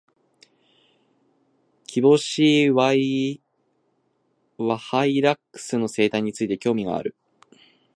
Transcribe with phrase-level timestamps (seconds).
[1.85, 2.95] キボシイワ
[4.79, 7.15] ハイラックスの生態について、興味がある。